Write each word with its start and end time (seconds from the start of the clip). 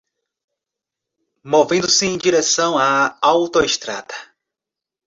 Movendo-se 1.43 2.07
em 2.07 2.17
direção 2.17 2.75
à 2.75 3.15
autoestrada 3.21 4.15